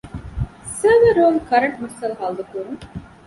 [0.77, 2.79] ސަރވަރ ރޫމް ކަރަންޓު މައްސަލަ ޙައްލުކުރުން